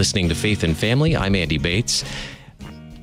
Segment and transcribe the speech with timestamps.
[0.00, 1.14] listening to Faith and Family.
[1.14, 2.04] I'm Andy Bates.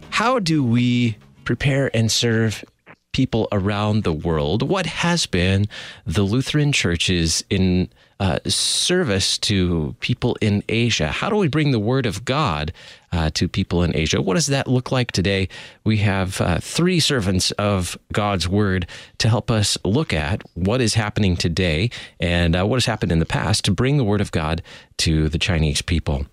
[0.10, 2.66] How do we prepare and serve
[3.12, 4.68] people around the world?
[4.68, 5.68] What has been
[6.08, 7.90] the Lutheran churches in
[8.20, 11.10] uh, service to people in Asia?
[11.10, 12.74] How do we bring the word of God
[13.12, 14.20] uh, to people in Asia?
[14.20, 15.50] What does that look like today?
[15.84, 18.88] We have uh, three servants of God's word
[19.20, 23.20] to help us look at what is happening today and uh, what has happened in
[23.20, 24.64] the past to bring the word of God
[24.98, 26.26] to the Chinese people.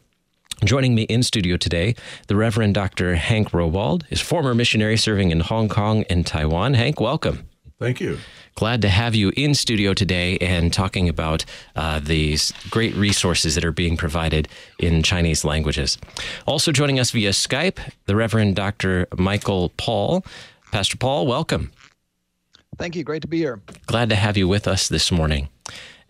[0.63, 1.95] Joining me in studio today,
[2.29, 3.17] the Reverend Dr.
[3.17, 6.75] Hank Rowold is former missionary serving in Hong Kong and Taiwan.
[6.75, 7.49] Hank, welcome.
[7.79, 8.19] Thank you.
[8.55, 11.45] Glad to have you in studio today and talking about
[11.75, 15.99] uh, these great resources that are being provided in Chinese languages.
[16.47, 19.09] Also joining us via Skype, the Reverend Dr.
[19.19, 20.25] Michael Paul.
[20.71, 21.73] Pastor Paul, welcome.
[22.79, 23.03] Thank you.
[23.05, 23.61] Great to be here.
[23.87, 25.49] Glad to have you with us this morning.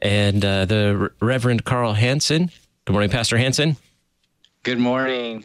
[0.02, 2.50] And uh, the Reverend Carl Hanson.
[2.84, 3.78] Good morning, Pastor Hanson.
[4.64, 5.44] Good morning.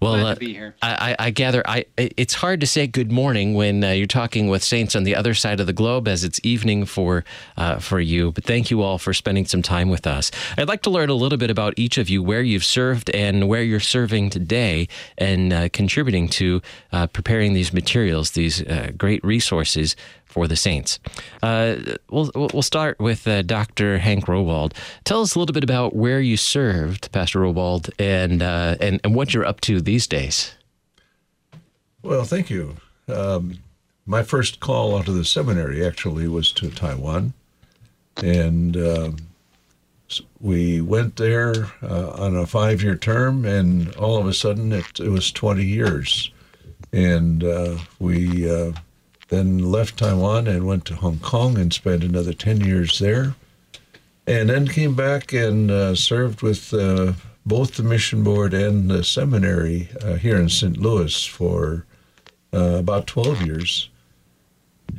[0.00, 0.74] Well, Glad uh, to be here.
[0.82, 4.64] I, I gather I it's hard to say good morning when uh, you're talking with
[4.64, 7.24] saints on the other side of the globe, as it's evening for
[7.56, 8.32] uh, for you.
[8.32, 10.32] But thank you all for spending some time with us.
[10.56, 13.48] I'd like to learn a little bit about each of you, where you've served and
[13.48, 19.24] where you're serving today, and uh, contributing to uh, preparing these materials, these uh, great
[19.24, 19.94] resources
[20.38, 21.00] for the saints.
[21.42, 21.74] Uh,
[22.10, 23.98] we'll we'll start with uh, Dr.
[23.98, 24.72] Hank Rowold.
[25.02, 29.16] Tell us a little bit about where you served, Pastor Rowold, and uh, and and
[29.16, 30.54] what you're up to these days.
[32.02, 32.76] Well, thank you.
[33.08, 33.58] Um,
[34.06, 37.32] my first call out of the seminary actually was to Taiwan,
[38.22, 39.16] and um,
[40.40, 41.52] we went there
[41.82, 46.30] uh, on a five-year term, and all of a sudden it, it was 20 years,
[46.92, 48.70] and uh, we uh,
[49.28, 53.34] then left Taiwan and went to Hong Kong and spent another 10 years there.
[54.26, 57.14] And then came back and uh, served with uh,
[57.46, 60.76] both the mission board and the seminary uh, here in St.
[60.76, 61.86] Louis for
[62.52, 63.88] uh, about 12 years.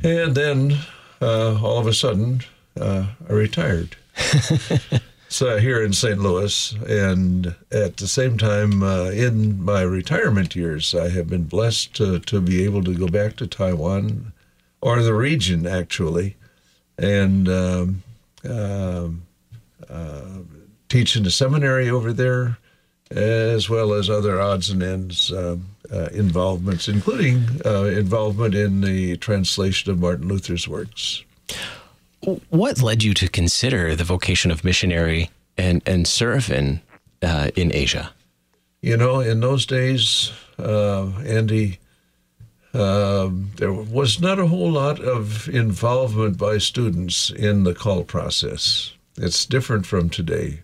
[0.02, 0.78] And then
[1.20, 2.42] uh, all of a sudden,
[2.80, 3.96] uh, I retired.
[5.30, 6.18] so here in St.
[6.18, 11.94] Louis, and at the same time, uh, in my retirement years, I have been blessed
[11.94, 14.32] to, to be able to go back to Taiwan
[14.80, 16.34] or the region actually,
[16.98, 18.02] and um,
[18.44, 19.08] uh,
[19.88, 20.22] uh,
[20.88, 22.58] teach in the seminary over there,
[23.12, 29.16] as well as other odds and ends um, uh, involvements, including uh, involvement in the
[29.18, 31.24] translation of Martin Luther's works.
[32.50, 36.80] What led you to consider the vocation of missionary and and serve in
[37.22, 38.12] uh, in Asia?
[38.82, 41.78] You know, in those days, uh, Andy,
[42.72, 48.92] um, there was not a whole lot of involvement by students in the call process.
[49.16, 50.60] It's different from today.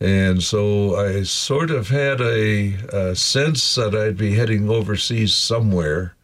[0.00, 6.14] And so I sort of had a, a sense that I'd be heading overseas somewhere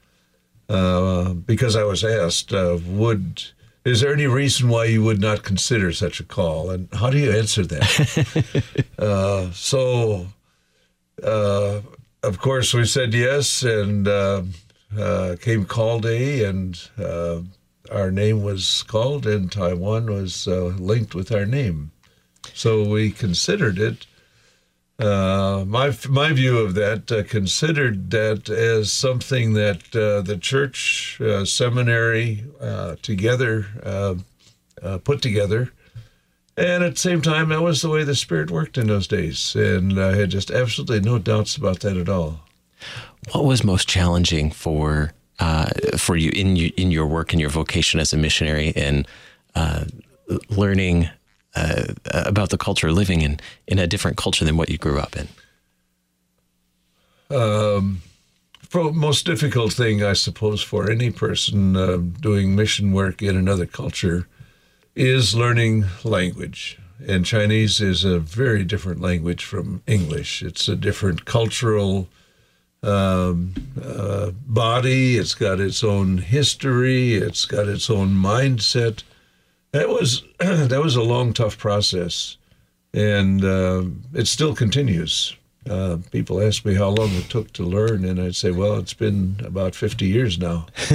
[0.69, 3.43] uh, because I was asked, uh, would
[3.85, 6.71] is there any reason why you would not consider such a call?
[6.71, 8.85] And how do you answer that?
[8.99, 10.27] uh, so,
[11.23, 11.81] uh,
[12.23, 14.43] of course, we said yes, and uh,
[14.97, 17.41] uh, came call day, and uh,
[17.91, 21.91] our name was called, and Taiwan was uh, linked with our name.
[22.55, 24.07] So we considered it.
[24.99, 31.21] Uh, my my view of that uh, considered that as something that uh, the church
[31.45, 32.45] seminary
[33.03, 33.67] together
[35.05, 35.73] put together,
[36.57, 39.55] and at the same time, that was the way the Spirit worked in those days,
[39.57, 42.41] and I had just absolutely no doubts about that at all.
[43.33, 47.51] What was most challenging for uh, for you in you, in your work and your
[47.51, 49.09] vocation as a missionary and
[49.55, 49.87] uh,
[50.51, 51.11] learning
[51.55, 55.17] uh, about the culture, living in in a different culture than what you grew up
[55.17, 55.29] in?
[57.31, 58.03] Um,
[58.75, 64.27] most difficult thing, I suppose, for any person uh, doing mission work in another culture
[64.95, 66.79] is learning language.
[67.07, 70.43] And Chinese is a very different language from English.
[70.43, 72.09] It's a different cultural
[72.83, 75.19] um, uh, body.
[75.19, 77.15] It's got its own history.
[77.15, 79.03] It's got its own mindset.
[79.73, 82.37] That was that was a long, tough process,
[82.95, 83.85] and uh,
[84.15, 85.37] it still continues.
[85.69, 88.95] Uh, people ask me how long it took to learn, and I'd say, well, it's
[88.95, 90.67] been about 50 years now.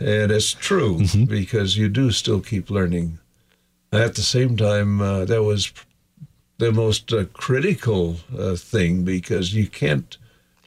[0.00, 1.24] and it's true mm-hmm.
[1.24, 3.20] because you do still keep learning.
[3.92, 5.72] At the same time, uh, that was
[6.58, 10.16] the most uh, critical uh, thing because you can't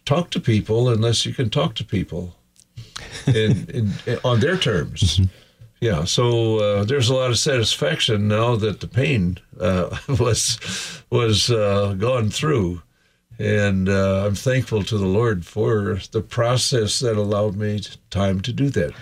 [0.05, 2.35] talk to people unless you can talk to people
[3.27, 5.19] in, in, in on their terms.
[5.19, 5.44] Mm-hmm.
[5.85, 10.57] Yeah, so uh, there's a lot of satisfaction now that the pain uh, was
[11.11, 12.81] was uh, gone through,
[13.37, 18.51] And uh, I'm thankful to the Lord for the process that allowed me time to
[18.51, 18.93] do that.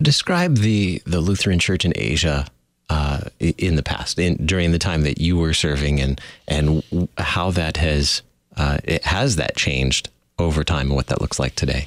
[0.00, 2.46] Describe the, the Lutheran Church in Asia
[2.88, 6.82] uh, in the past, in, during the time that you were serving, and and
[7.18, 8.22] how that has
[8.56, 10.08] uh, it has that changed
[10.38, 11.86] over time, and what that looks like today.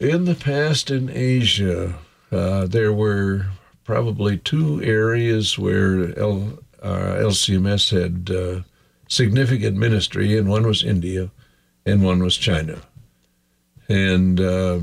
[0.00, 1.98] In the past, in Asia,
[2.32, 3.46] uh, there were
[3.84, 8.62] probably two areas where L, uh, LCMS had uh,
[9.08, 11.30] significant ministry, and one was India,
[11.84, 12.80] and one was China.
[13.88, 14.80] And uh,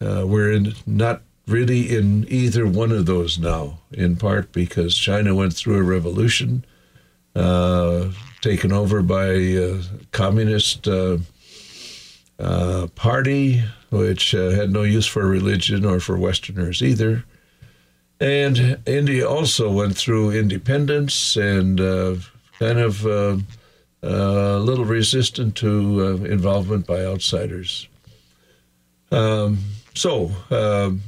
[0.00, 5.34] uh, we're in, not really in either one of those now, in part because China
[5.34, 6.64] went through a revolution
[8.42, 9.78] taken over by
[10.12, 10.88] communist
[12.40, 17.24] uh, uh, party, which uh, had no use for religion or for Westerners either.
[18.20, 22.16] And India also went through independence and uh,
[22.58, 23.38] kind of uh,
[24.02, 27.88] a little resistant to involvement by outsiders.
[29.10, 29.58] Um,
[29.94, 31.02] so, um,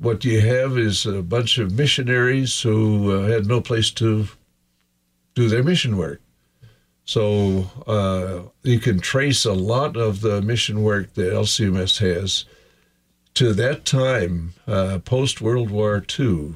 [0.00, 4.26] what you have is a bunch of missionaries who had no place to
[5.34, 6.20] do their mission work.
[7.04, 12.44] So uh, you can trace a lot of the mission work that LCMS has
[13.34, 16.54] to that time, uh, post World War II,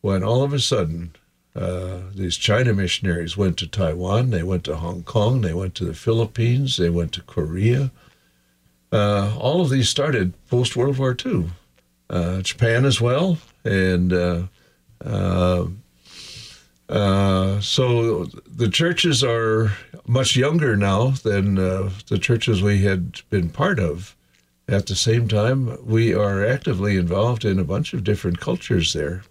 [0.00, 1.14] when all of a sudden
[1.56, 5.84] uh, these China missionaries went to Taiwan, they went to Hong Kong, they went to
[5.84, 7.90] the Philippines, they went to Korea.
[8.92, 11.50] Uh, all of these started post World War II.
[12.08, 14.12] Uh, Japan as well, and
[16.94, 19.72] uh, so the churches are
[20.06, 24.14] much younger now than uh, the churches we had been part of.
[24.68, 29.24] At the same time, we are actively involved in a bunch of different cultures there.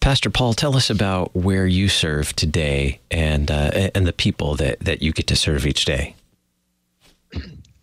[0.00, 4.80] Pastor Paul, tell us about where you serve today and uh, and the people that,
[4.80, 6.14] that you get to serve each day.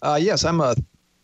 [0.03, 0.75] Uh, yes, I'm a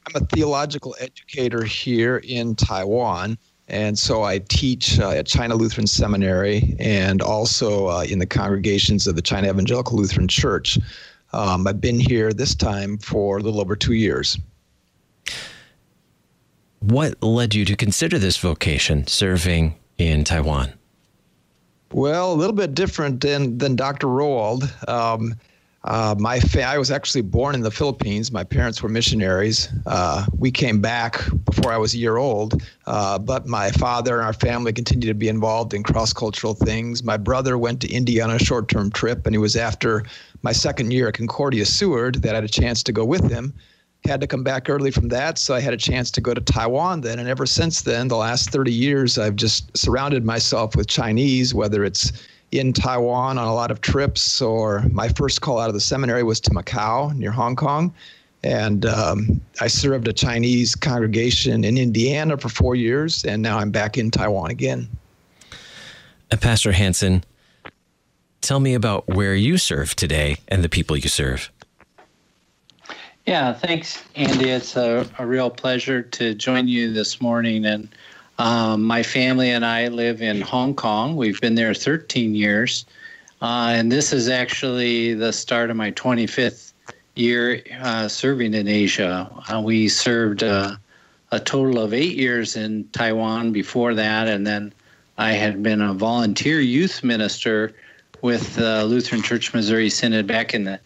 [0.08, 3.38] I'm a theological educator here in Taiwan.
[3.68, 9.08] And so I teach uh, at China Lutheran Seminary and also uh, in the congregations
[9.08, 10.80] of the China Evangelical Lutheran Church.
[11.34, 14.38] Um, I've been here this time for a little over two years.
[16.80, 20.74] What led you to consider this vocation, serving in Taiwan?
[21.92, 24.08] Well, a little bit different than, than Dr.
[24.08, 24.72] Rowold.
[24.88, 25.36] Um,
[25.84, 28.32] uh, my fa- I was actually born in the Philippines.
[28.32, 29.70] My parents were missionaries.
[29.86, 34.26] Uh, we came back before I was a year old, uh, but my father and
[34.26, 37.04] our family continued to be involved in cross cultural things.
[37.04, 40.04] My brother went to India on a short term trip, and it was after
[40.42, 43.54] my second year at Concordia Seward that I had a chance to go with him.
[44.06, 46.42] Had to come back early from that, so I had a chance to go to
[46.42, 47.20] Taiwan then.
[47.20, 51.84] And ever since then, the last 30 years, I've just surrounded myself with Chinese, whether
[51.84, 52.12] it's
[52.52, 56.24] in Taiwan on a lot of trips, or my first call out of the seminary
[56.24, 57.94] was to Macau near Hong Kong.
[58.44, 63.72] And um, I served a Chinese congregation in Indiana for four years, and now I'm
[63.72, 64.88] back in Taiwan again.
[66.32, 67.24] And Pastor Hanson,
[68.42, 71.52] tell me about where you serve today and the people you serve.
[73.26, 74.50] Yeah, thanks, Andy.
[74.50, 77.66] It's a, a real pleasure to join you this morning.
[77.66, 77.90] And
[78.38, 81.16] um, my family and I live in Hong Kong.
[81.16, 82.86] We've been there 13 years.
[83.42, 86.74] Uh, and this is actually the start of my 25th
[87.16, 89.30] year uh, serving in Asia.
[89.50, 90.76] Uh, we served uh,
[91.32, 94.28] a total of eight years in Taiwan before that.
[94.28, 94.74] And then
[95.18, 97.74] I had been a volunteer youth minister
[98.22, 100.80] with the Lutheran Church Missouri Synod back in the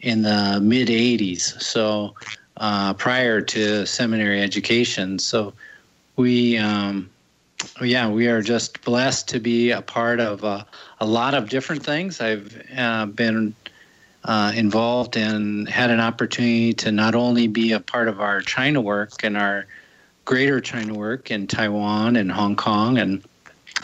[0.00, 1.60] in the mid 80s.
[1.60, 2.14] So
[2.56, 5.18] uh, prior to seminary education.
[5.18, 5.52] So
[6.16, 7.10] we um,
[7.80, 10.64] yeah we are just blessed to be a part of uh,
[11.00, 12.20] a lot of different things.
[12.20, 13.54] I've uh, been
[14.24, 18.80] uh, involved and had an opportunity to not only be a part of our china
[18.80, 19.66] work and our
[20.26, 23.24] greater china work in taiwan and hong kong and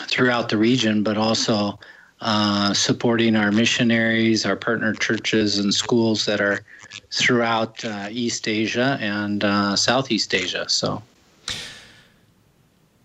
[0.01, 1.79] throughout the region but also
[2.21, 6.63] uh, supporting our missionaries our partner churches and schools that are
[7.11, 10.67] throughout uh, east asia and uh, southeast asia.
[10.69, 11.01] So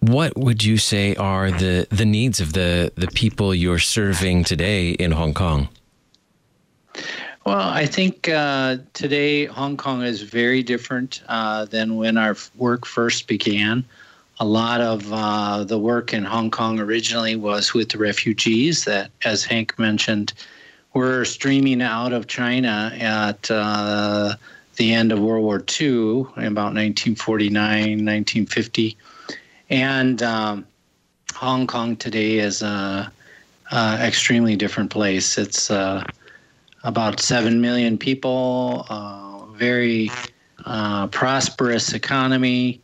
[0.03, 4.91] what would you say are the, the needs of the, the people you're serving today
[4.91, 5.69] in Hong Kong?
[7.47, 12.85] Well, I think uh, today Hong Kong is very different uh, than when our work
[12.85, 13.85] first began.
[14.41, 19.13] A lot of uh, the work in Hong Kong originally was with the refugees that,
[19.25, 20.33] as Hank mentioned,
[20.95, 24.35] were streaming out of China at uh,
[24.77, 28.97] the end of World War II, about 1949, 1950
[29.73, 30.67] and um,
[31.35, 33.11] Hong Kong today is a,
[33.71, 35.38] uh, extremely different place.
[35.38, 36.05] It's uh,
[36.85, 40.11] about seven million people, uh, very
[40.67, 42.83] uh, prosperous economy,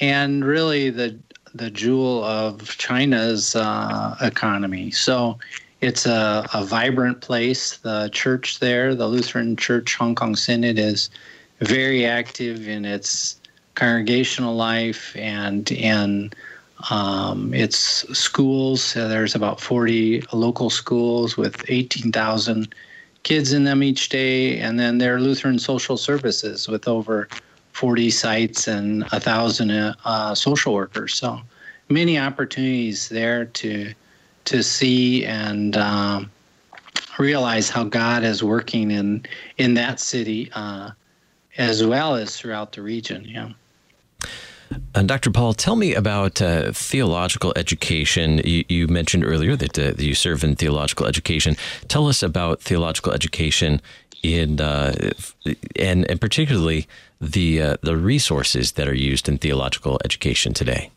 [0.00, 1.18] and really the
[1.54, 4.90] the jewel of China's uh, economy.
[4.90, 5.38] So
[5.80, 7.78] it's a, a vibrant place.
[7.78, 11.08] The church there, the Lutheran Church Hong Kong Synod, is
[11.60, 13.40] very active in its
[13.76, 16.32] congregational life and in
[16.90, 17.78] um, its
[18.18, 18.94] schools.
[18.94, 22.74] there's about 40 local schools with 18,000
[23.22, 27.28] kids in them each day, and then there are Lutheran social services with over
[27.72, 31.14] 40 sites and a thousand uh, social workers.
[31.14, 31.40] So
[31.88, 33.94] many opportunities there to
[34.46, 36.30] to see and um,
[37.18, 39.26] realize how God is working in
[39.58, 40.90] in that city uh,
[41.58, 43.24] as well as throughout the region.
[43.24, 43.50] Yeah.
[44.94, 45.30] Uh, Dr.
[45.30, 48.38] Paul, tell me about uh, theological education.
[48.44, 51.56] You, you mentioned earlier that, uh, you serve in theological education.
[51.88, 53.80] Tell us about theological education
[54.22, 55.12] in uh,
[55.78, 56.88] and and particularly
[57.20, 60.90] the uh, the resources that are used in theological education today.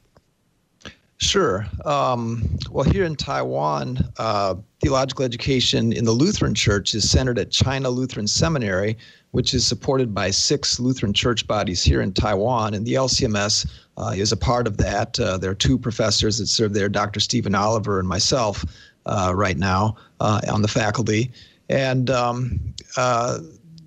[1.18, 1.68] Sure.
[1.84, 7.52] Um, well, here in Taiwan, uh, theological education in the Lutheran Church is centered at
[7.52, 8.98] China Lutheran Seminary,
[9.32, 14.14] which is supported by six Lutheran church bodies here in Taiwan, and the LCMS uh,
[14.16, 15.20] is a part of that.
[15.20, 17.20] Uh, there are two professors that serve there, Dr.
[17.20, 18.66] Stephen Oliver and myself,
[19.06, 21.32] uh, right now uh, on the faculty.
[21.70, 22.60] And um,
[22.98, 23.40] uh,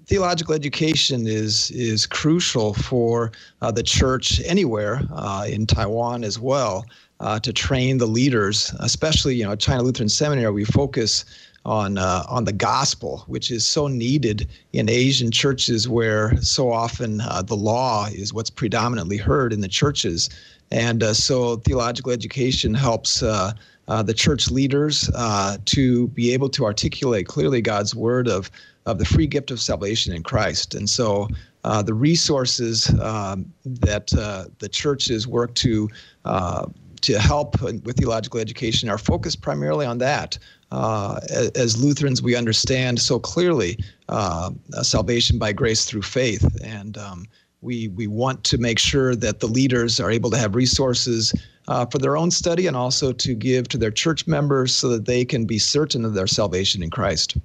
[0.06, 5.02] theological education is is crucial for uh, the church anywhere
[5.46, 6.84] in Taiwan as well
[7.42, 10.52] to train the leaders, especially you know China Lutheran Seminary.
[10.52, 11.25] We focus
[11.64, 17.21] on uh, on the gospel, which is so needed in Asian churches, where so often
[17.21, 20.28] uh, the law is what's predominantly heard in the churches,
[20.71, 23.23] and uh, so theological education helps.
[23.23, 23.52] Uh,
[23.88, 28.49] uh, the church leaders uh, to be able to articulate clearly God's word of
[28.87, 31.28] of the free gift of salvation in Christ, and so
[31.85, 34.07] the resources um, that
[34.61, 35.90] the churches work to
[37.02, 40.38] to help with theological education are focused primarily on that.
[40.71, 41.21] Uh,
[41.54, 43.78] as Lutherans, we understand so clearly
[44.09, 44.50] uh,
[44.82, 47.26] salvation by grace through faith, and um,
[47.61, 51.32] we we want to make sure that the leaders are able to have resources
[51.68, 55.04] uh, for their own study and also to give to their church members so that
[55.04, 57.37] they can be certain of their salvation in Christ.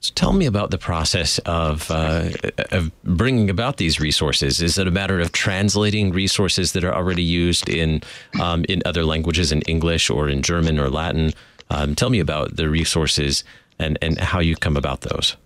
[0.00, 2.30] So tell me about the process of uh,
[2.70, 4.62] of bringing about these resources.
[4.62, 8.00] Is it a matter of translating resources that are already used in
[8.40, 11.34] um, in other languages, in English or in German or Latin?
[11.68, 13.44] Um, tell me about the resources
[13.78, 15.36] and, and how you come about those.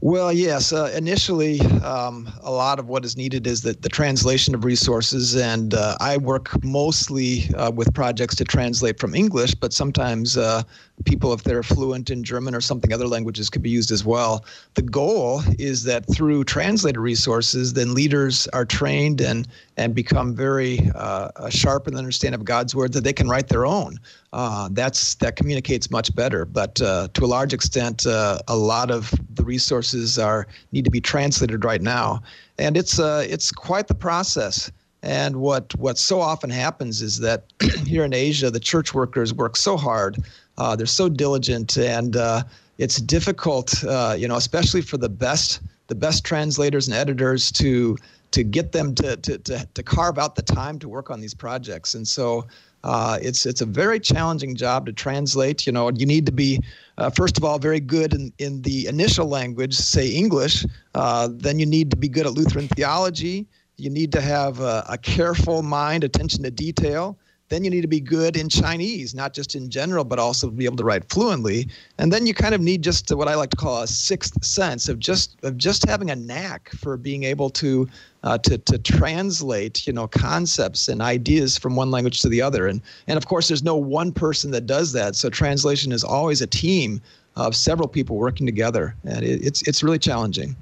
[0.00, 0.72] Well, yes.
[0.72, 5.36] Uh, initially, um, a lot of what is needed is the, the translation of resources,
[5.36, 10.64] and uh, I work mostly uh, with projects to translate from English, but sometimes uh,
[11.04, 14.44] people, if they're fluent in German or something, other languages could be used as well.
[14.74, 20.78] The goal is that through translated resources, then leaders are trained and and become very
[20.94, 23.98] uh, sharp in the understanding of God's word that they can write their own.
[24.32, 26.44] Uh, that's that communicates much better.
[26.44, 30.90] But uh, to a large extent, uh, a lot of the resources are need to
[30.90, 32.22] be translated right now,
[32.58, 34.70] and it's uh, it's quite the process.
[35.02, 37.44] And what what so often happens is that
[37.84, 40.24] here in Asia, the church workers work so hard
[40.58, 42.42] uh, they're so diligent, and uh,
[42.78, 47.96] it's difficult, uh, you know, especially for the best the best translators and editors to
[48.30, 51.34] to get them to, to, to, to carve out the time to work on these
[51.34, 51.94] projects.
[51.94, 52.44] And so
[52.82, 55.66] uh, it's it's a very challenging job to translate.
[55.66, 56.60] You know, you need to be
[56.98, 60.66] uh, first of all very good in, in the initial language, say English.
[60.94, 63.46] Uh, then you need to be good at Lutheran theology.
[63.76, 67.18] You need to have a, a careful mind, attention to detail
[67.54, 70.64] then you need to be good in Chinese, not just in general, but also be
[70.64, 71.68] able to write fluently.
[71.98, 74.88] And then you kind of need just what I like to call a sixth sense
[74.88, 77.88] of just of just having a knack for being able to
[78.24, 82.66] uh, to to translate, you know, concepts and ideas from one language to the other.
[82.66, 85.14] And and of course, there's no one person that does that.
[85.14, 87.00] So translation is always a team
[87.36, 90.56] of several people working together, and it, it's it's really challenging.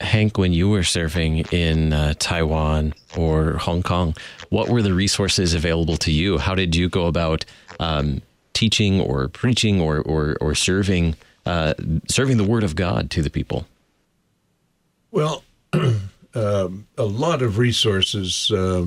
[0.00, 4.14] Hank, when you were serving in uh, Taiwan or Hong Kong,
[4.50, 6.38] what were the resources available to you?
[6.38, 7.44] How did you go about
[7.80, 8.20] um,
[8.52, 11.74] teaching or preaching or or, or serving uh,
[12.08, 13.66] serving the Word of God to the people?
[15.10, 15.44] Well,
[16.34, 18.86] um, a lot of resources uh,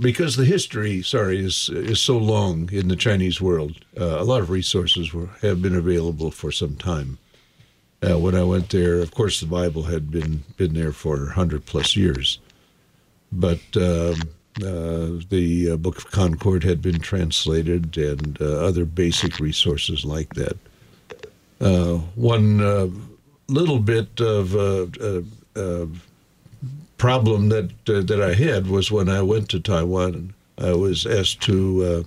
[0.00, 3.84] because the history, sorry, is is so long in the Chinese world.
[3.98, 7.18] Uh, a lot of resources were, have been available for some time.
[8.02, 11.64] Uh, when I went there, of course, the Bible had been been there for hundred
[11.66, 12.38] plus years,
[13.30, 14.20] but um,
[14.60, 20.34] Uh, the uh, Book of Concord had been translated, and uh, other basic resources like
[20.34, 20.56] that.
[21.58, 22.88] Uh, one uh,
[23.48, 25.86] little bit of uh,
[26.98, 30.34] problem that that I had was when I went to Taiwan.
[30.58, 32.04] I was asked to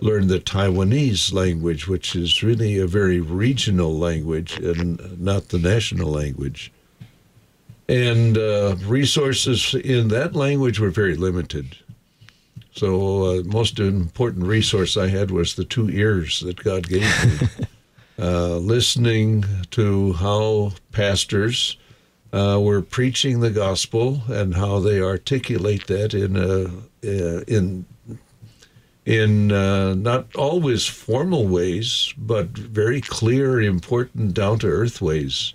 [0.00, 6.10] learn the Taiwanese language, which is really a very regional language and not the national
[6.10, 6.72] language.
[7.88, 11.76] And uh, resources in that language were very limited.
[12.72, 17.48] So, uh, most important resource I had was the two ears that God gave me.
[18.18, 21.78] uh, listening to how pastors
[22.32, 26.64] uh, were preaching the gospel and how they articulate that in a,
[27.06, 27.86] uh, in
[29.06, 35.54] in uh, not always formal ways, but very clear, important, down to earth ways.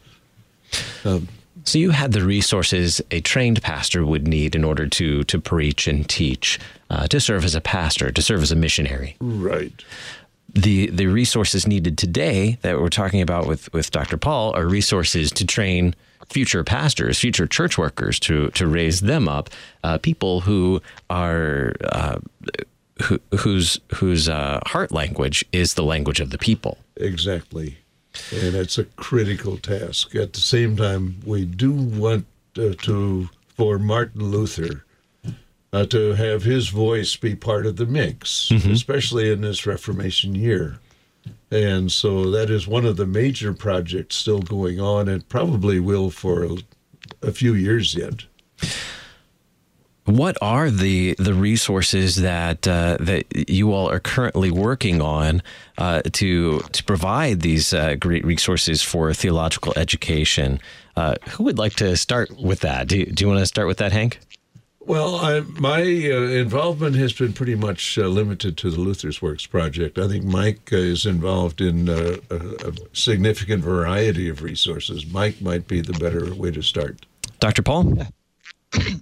[1.03, 1.27] Um,
[1.65, 5.86] so you had the resources a trained pastor would need in order to to preach
[5.88, 9.17] and teach, uh, to serve as a pastor, to serve as a missionary.
[9.20, 9.74] Right.
[10.53, 14.17] The the resources needed today that we're talking about with with Dr.
[14.17, 15.93] Paul are resources to train
[16.29, 19.50] future pastors, future church workers, to to raise them up,
[19.84, 22.20] uh, people who are uh,
[23.03, 26.77] who, whose whose uh, heart language is the language of the people.
[26.98, 27.77] Exactly,
[28.31, 30.15] and it's a critical task.
[30.15, 32.25] At the same time, we do want
[32.58, 34.86] uh, to for Martin Luther
[35.74, 38.72] uh, to have his voice be part of the mix, mm-hmm.
[38.72, 40.79] especially in this Reformation year.
[41.51, 46.10] And so that is one of the major projects still going on, and probably will
[46.10, 46.58] for a,
[47.22, 48.25] a few years yet
[50.05, 55.41] what are the the resources that uh, that you all are currently working on
[55.77, 60.60] uh, to to provide these uh, great resources for theological education?
[60.96, 62.88] Uh, who would like to start with that?
[62.88, 64.20] Do you, do you want to start with that, Hank?
[64.81, 69.45] Well, I, my uh, involvement has been pretty much uh, limited to the Luther's Works
[69.45, 69.99] project.
[69.99, 75.06] I think Mike is involved in a, a significant variety of resources.
[75.06, 77.06] Mike might be the better way to start.
[77.39, 77.62] Dr.
[77.62, 78.08] Paul?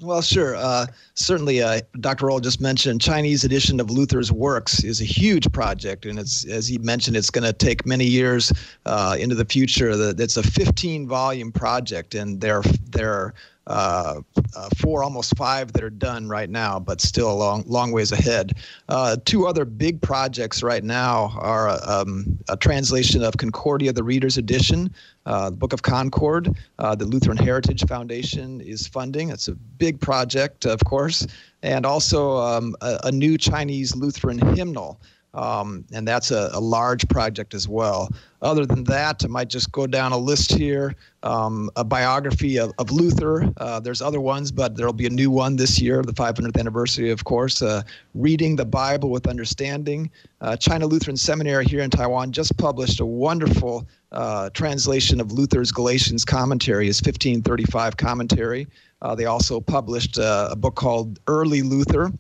[0.02, 0.56] Well, sure.
[0.56, 2.28] Uh, certainly, uh, Dr.
[2.28, 6.68] Roll just mentioned Chinese edition of Luther's works is a huge project, and it's as
[6.68, 8.52] he mentioned, it's going to take many years
[8.86, 9.92] uh, into the future.
[9.92, 13.34] It's a 15-volume project, and there there
[13.70, 14.22] uh,
[14.56, 18.12] uh, four, almost five that are done right now, but still a long, long ways
[18.12, 18.54] ahead.
[18.90, 24.40] Uh, two other big projects right now are um, a translation of Concordia, the Reader's
[24.40, 24.92] Edition,
[25.30, 29.30] the Book of Concord, uh, the Lutheran Heritage Foundation is funding.
[29.30, 31.28] It's a big project, of course,
[31.62, 35.00] and also um, a, a new Chinese Lutheran hymnal.
[35.34, 38.10] Um, and that's a, a, large project as well.
[38.42, 40.96] Other than that, I might just go down a list here.
[41.22, 43.54] Um, a biography of, of Luther.
[43.58, 47.12] Uh, there's other ones, but there'll be a new one this year, the 500th anniversary,
[47.12, 47.62] of course.
[47.62, 47.84] Uh,
[48.16, 50.10] Reading the Bible with Understanding.
[50.42, 55.72] Uh, China Lutheran Seminary here in Taiwan just published a wonderful uh, translation of Luther's
[55.72, 58.68] Galatians commentary, his 1535 commentary.
[59.02, 62.12] Uh, they also published uh, a book called Early Luther.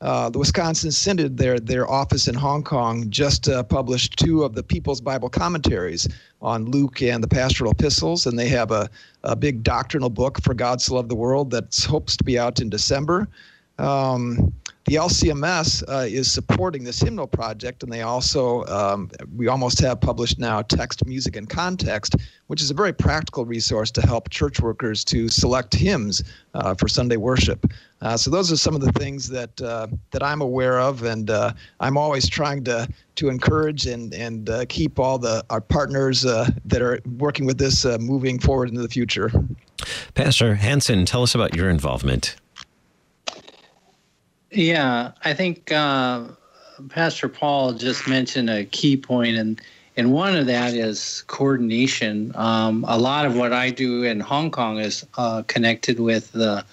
[0.00, 4.54] Uh, the Wisconsin Synod, their their office in Hong Kong, just uh, published two of
[4.54, 6.06] the People's Bible commentaries
[6.40, 8.88] on Luke and the Pastoral Epistles, and they have a,
[9.24, 12.60] a big doctrinal book for God so loved the world that hopes to be out
[12.60, 13.28] in December.
[13.78, 14.52] Um,
[14.88, 20.00] the LCMS uh, is supporting this hymnal project, and they also, um, we almost have
[20.00, 24.60] published now text, music, and context, which is a very practical resource to help church
[24.60, 26.24] workers to select hymns
[26.54, 27.70] uh, for Sunday worship.
[28.00, 31.28] Uh, so those are some of the things that uh, that I'm aware of, and
[31.28, 36.22] uh, I'm always trying to to encourage and and uh, keep all the our partners
[36.22, 39.30] that are working with this moving forward into the future.
[40.14, 42.36] Pastor Hanson, tell us about your involvement.
[44.50, 46.24] Yeah, I think uh,
[46.88, 49.60] Pastor Paul just mentioned a key point, and
[49.96, 52.32] and one of that is coordination.
[52.34, 56.64] Um, a lot of what I do in Hong Kong is uh, connected with the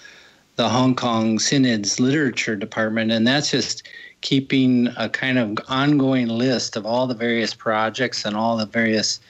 [0.56, 3.82] the Hong Kong Synod's literature department, and that's just
[4.22, 9.20] keeping a kind of ongoing list of all the various projects and all the various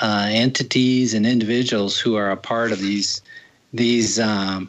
[0.00, 3.22] uh, entities and individuals who are a part of these
[3.72, 4.68] these um,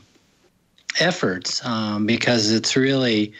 [0.99, 3.33] efforts um, because it's really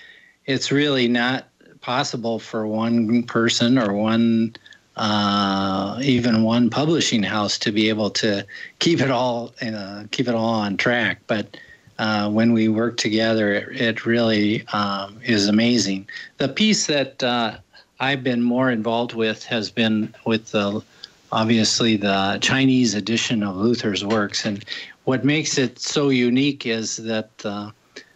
[0.45, 1.47] it's really not
[1.81, 4.55] possible for one person or one
[4.95, 8.45] uh, even one publishing house to be able to
[8.79, 11.19] keep it all uh, keep it all on track.
[11.27, 11.57] But
[11.99, 16.07] uh, when we work together, it, it really um, is amazing.
[16.37, 17.57] The piece that uh,
[17.99, 20.83] I've been more involved with has been with the
[21.31, 24.63] obviously the Chinese edition of Luther's works, and
[25.05, 27.71] what makes it so unique is that uh,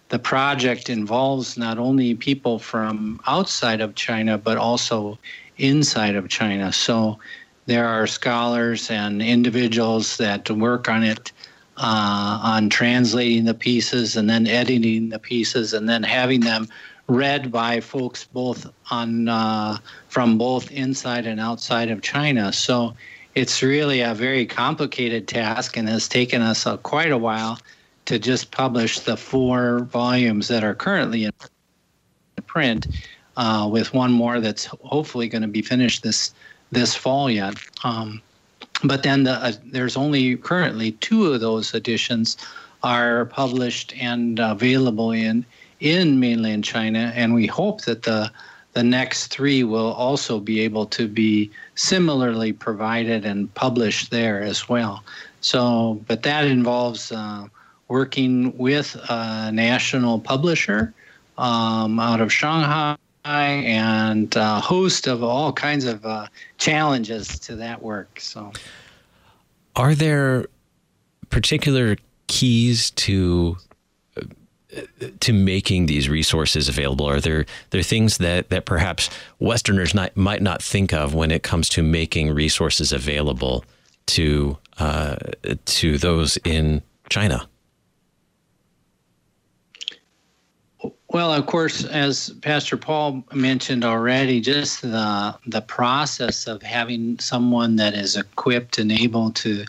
[0.09, 5.17] the project involves not only people from outside of China, but also
[5.57, 6.71] inside of China.
[6.71, 7.19] So
[7.65, 11.31] there are scholars and individuals that work on it,
[11.75, 16.67] uh, on translating the pieces and then editing the pieces and then having them
[17.07, 22.51] read by folks both on uh, from both inside and outside of China.
[22.53, 22.95] So
[23.37, 27.59] it's really a very complicated task and has taken us uh, quite a while
[28.05, 31.31] to just publish the four volumes that are currently in
[32.47, 32.87] print,
[33.35, 36.33] uh, with one more that's hopefully going to be finished this
[36.71, 37.53] this fall yet.
[37.83, 38.23] Um,
[38.83, 42.37] but then the, uh, there's only currently two of those editions
[42.81, 45.45] are published and available in
[45.79, 48.31] in mainland China, and we hope that the
[48.77, 54.69] the next three will also be able to be similarly provided and published there as
[54.69, 55.03] well.
[55.41, 57.47] So, but that involves uh,
[57.87, 60.93] working with a national publisher
[61.39, 66.27] um, out of Shanghai and a host of all kinds of uh,
[66.59, 68.19] challenges to that work.
[68.19, 68.53] So,
[69.75, 70.45] are there
[71.31, 73.57] particular keys to
[75.19, 77.07] to making these resources available?
[77.07, 81.43] Are there there things that that perhaps Westerners not, might not think of when it
[81.43, 83.63] comes to making resources available
[84.07, 85.15] to uh,
[85.65, 87.47] to those in China?
[91.09, 97.77] Well, of course, as Pastor Paul mentioned already, just the the process of having someone
[97.77, 99.65] that is equipped and able to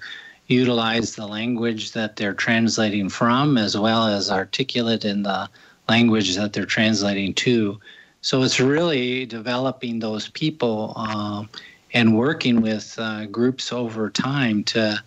[0.49, 5.49] utilize the language that they're translating from as well as articulate in the
[5.89, 7.79] language that they're translating to.
[8.23, 11.49] So it's really developing those people um,
[11.95, 15.03] and working with uh, groups over time to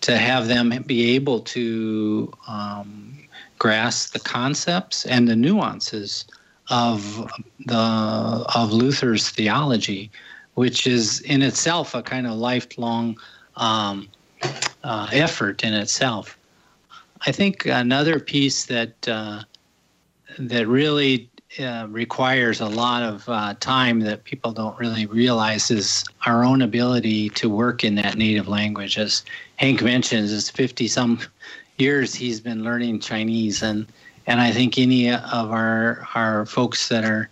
[0.00, 3.18] to have them be able to um,
[3.58, 6.24] grasp the concepts and the nuances
[6.70, 7.28] of
[7.66, 7.76] the
[8.54, 10.10] of Luther's theology,
[10.54, 13.18] which is in itself a kind of lifelong
[13.56, 14.08] um,
[14.88, 16.38] uh, effort in itself.
[17.26, 19.42] I think another piece that uh,
[20.38, 26.04] that really uh, requires a lot of uh, time that people don't really realize is
[26.24, 28.96] our own ability to work in that native language.
[28.96, 29.24] As
[29.56, 31.20] Hank mentions, it's 50 some
[31.76, 33.86] years he's been learning Chinese, and
[34.26, 37.28] and I think any of our our folks that are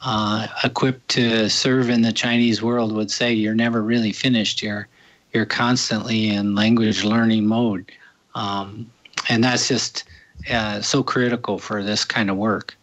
[0.00, 4.62] uh, equipped to serve in the Chinese world would say you're never really finished.
[4.62, 4.88] You're
[5.34, 7.90] you're constantly in language learning mode.
[8.34, 8.90] Um,
[9.28, 10.04] and that's just
[10.50, 12.76] uh, so critical for this kind of work.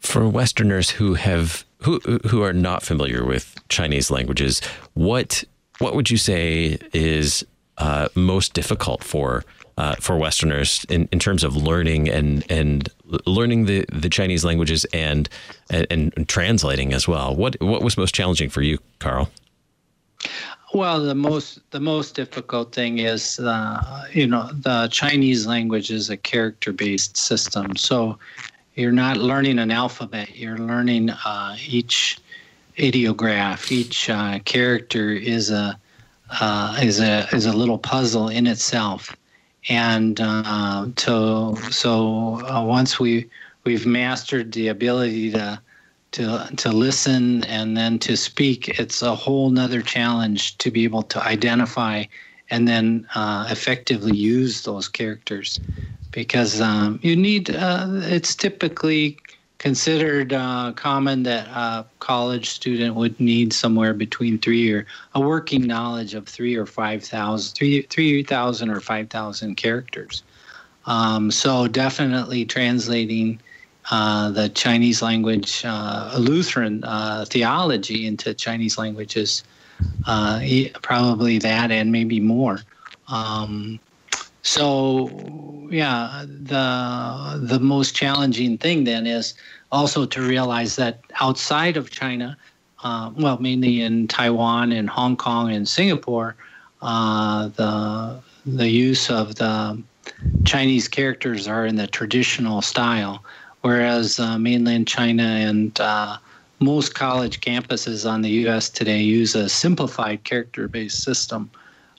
[0.00, 4.60] For Westerners who have who who are not familiar with Chinese languages,
[4.94, 5.44] what
[5.78, 7.44] what would you say is
[7.78, 9.44] uh, most difficult for
[9.76, 12.88] uh, for Westerners in, in terms of learning and and
[13.26, 15.28] learning the, the Chinese languages and,
[15.70, 17.34] and, and translating as well?
[17.34, 19.30] What what was most challenging for you, Carl?
[20.74, 26.10] Well, the most the most difficult thing is uh, you know the Chinese language is
[26.10, 28.18] a character based system, so
[28.74, 30.36] you're not learning an alphabet.
[30.36, 32.18] You're learning uh, each
[32.78, 35.78] ideograph, each uh, character is a
[36.40, 39.16] uh, is a is a little puzzle in itself,
[39.70, 43.26] and uh, so so uh, once we
[43.64, 45.60] we've mastered the ability to
[46.12, 51.02] to to listen and then to speak it's a whole nother challenge to be able
[51.02, 52.04] to identify
[52.50, 55.60] and then uh, effectively use those characters.
[56.12, 59.18] Because um, you need uh, it's typically
[59.58, 65.66] considered uh, common that a college student would need somewhere between three or a working
[65.66, 70.22] knowledge of three or five thousand three three thousand or five thousand characters.
[70.86, 73.38] Um, so definitely translating
[73.90, 79.44] uh, the Chinese language, uh, Lutheran uh, theology into Chinese languages,
[80.06, 80.40] uh,
[80.82, 82.60] probably that and maybe more.
[83.08, 83.80] Um,
[84.42, 89.34] so, yeah, the the most challenging thing then is
[89.72, 92.36] also to realize that outside of China,
[92.84, 96.36] uh, well, mainly in Taiwan and Hong Kong and Singapore,
[96.80, 99.82] the the use of the
[100.44, 103.24] Chinese characters are in the traditional style
[103.62, 106.18] whereas uh, mainland China and uh,
[106.60, 108.68] most college campuses on the U.S.
[108.68, 111.50] today use a simplified character-based system,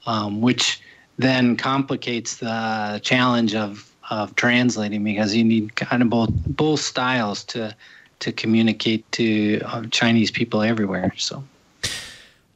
[0.05, 0.81] um, which
[1.17, 7.43] then complicates the challenge of of translating because you need kind of both both styles
[7.43, 7.75] to
[8.19, 11.13] to communicate to uh, Chinese people everywhere.
[11.17, 11.43] So.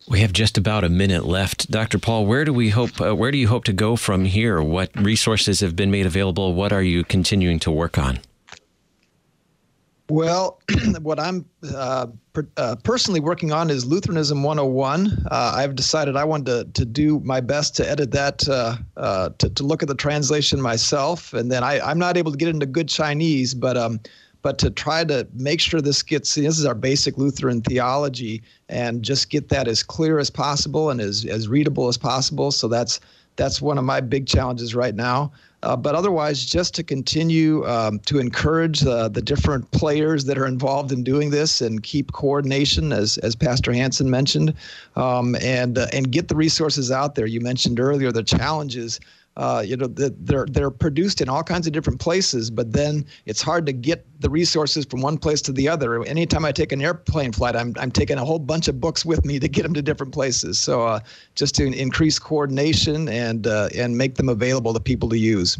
[0.06, 1.98] We have just about a minute left, Dr.
[1.98, 2.26] Paul.
[2.26, 3.00] Where do we hope?
[3.00, 4.62] Uh, where do you hope to go from here?
[4.62, 6.54] What resources have been made available?
[6.54, 8.20] What are you continuing to work on?
[10.10, 10.60] Well,
[11.02, 15.26] what I'm uh, per, uh, personally working on is Lutheranism 101.
[15.32, 19.30] Uh, I've decided I want to, to do my best to edit that, uh, uh,
[19.38, 21.34] to, to look at the translation myself.
[21.34, 24.00] And then I, I'm not able to get into good Chinese, but um,
[24.42, 29.02] but to try to make sure this gets this is our basic Lutheran theology and
[29.02, 32.52] just get that as clear as possible and as, as readable as possible.
[32.52, 33.00] So that's
[33.38, 35.32] that's one of my big challenges right now.
[35.64, 40.46] Uh, but otherwise, just to continue um, to encourage uh, the different players that are
[40.46, 44.54] involved in doing this and keep coordination, as as Pastor Hanson mentioned,
[44.98, 47.26] um, and uh, and get the resources out there.
[47.26, 49.00] You mentioned earlier the challenges
[49.36, 53.42] uh, you know, they're they're produced in all kinds of different places, but then it's
[53.42, 56.04] hard to get the resources from one place to the other.
[56.04, 59.26] Anytime I take an airplane flight, I'm I'm taking a whole bunch of books with
[59.26, 60.60] me to get them to different places.
[60.60, 61.00] So uh,
[61.34, 65.58] just to increase coordination and uh, and make them available to people to use.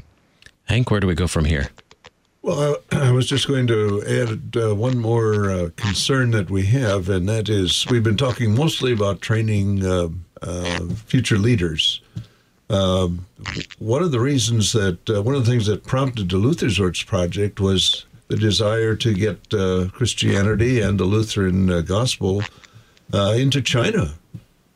[0.66, 1.70] Hank, where do we go from here?
[2.44, 6.66] Well, I, I was just going to add uh, one more uh, concern that we
[6.68, 10.10] have, and that is we've been talking mostly about training uh,
[11.06, 12.02] future leaders.
[12.74, 13.28] Um,
[13.78, 17.60] one of the reasons that uh, one of the things that prompted the Luther's project
[17.60, 22.42] was the desire to get uh, Christianity and the Lutheran uh, gospel
[23.14, 24.16] uh, into China,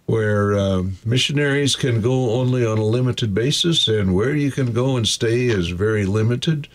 [0.06, 4.96] where um, missionaries can go only on a limited basis, and where you can go
[4.96, 6.68] and stay is very limited.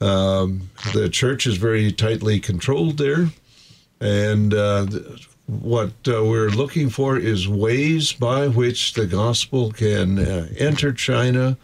[0.00, 3.28] Um, the church is very tightly controlled there,
[4.00, 4.86] and uh,
[5.48, 11.56] what uh, we're looking for is ways by which the gospel can uh, enter China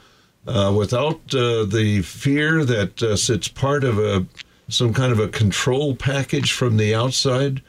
[0.47, 4.27] uh, without uh, the fear that uh, it's part of a
[4.69, 7.63] some kind of a control package from the outside.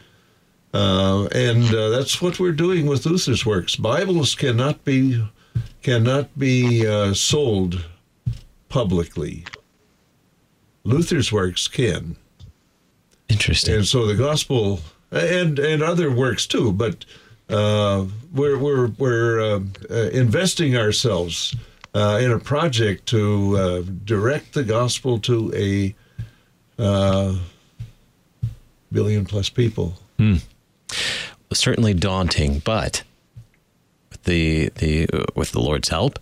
[0.74, 3.76] Uh, and that's what we're doing with Luther's works.
[3.76, 5.26] Bibles cannot be
[5.82, 7.86] cannot be sold
[8.70, 9.46] publicly.
[10.86, 12.16] Luther's works can.
[13.28, 13.76] Interesting.
[13.76, 14.80] And so the gospel
[15.16, 16.72] and and other works too.
[16.72, 17.06] But
[17.50, 21.56] uh, we're we're we're uh, uh, investing ourselves
[21.94, 25.96] uh, in a project to uh, direct the gospel to a
[26.82, 27.38] uh,
[28.92, 29.98] billion plus people.
[30.18, 30.36] Hmm.
[31.54, 33.04] Certainly daunting, but
[34.12, 36.20] with the the with the Lord's help,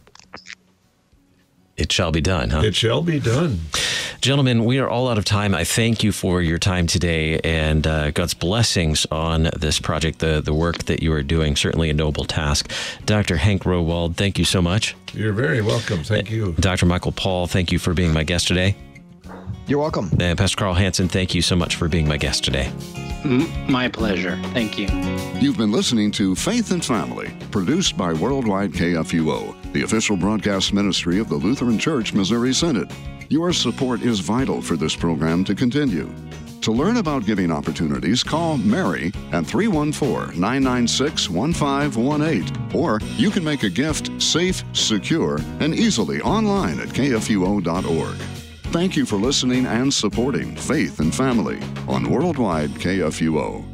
[1.76, 2.52] it shall be done.
[2.52, 2.62] Huh?
[2.64, 3.62] It shall be done.
[4.24, 5.54] Gentlemen, we are all out of time.
[5.54, 10.40] I thank you for your time today and uh, God's blessings on this project, the,
[10.40, 11.58] the work that you are doing.
[11.58, 12.72] Certainly a noble task.
[13.06, 13.36] Dr.
[13.36, 14.96] Hank Rowold, thank you so much.
[15.12, 16.06] You're very welcome.
[16.06, 16.54] Thank you.
[16.54, 16.86] Dr.
[16.86, 18.78] Michael Paul, thank you for being my guest today.
[19.68, 20.10] You're welcome.
[20.18, 22.72] And Pastor Carl Hanson, thank you so much for being my guest today.
[23.68, 24.40] My pleasure.
[24.54, 24.88] Thank you.
[25.42, 31.20] You've been listening to Faith and Family, produced by Worldwide KFUO, the official broadcast ministry
[31.20, 32.92] of the Lutheran Church Missouri Synod.
[33.30, 36.10] Your support is vital for this program to continue.
[36.62, 43.64] To learn about giving opportunities, call Mary at 314 996 1518, or you can make
[43.64, 48.16] a gift safe, secure, and easily online at kfuo.org.
[48.72, 53.73] Thank you for listening and supporting Faith and Family on Worldwide KFUO.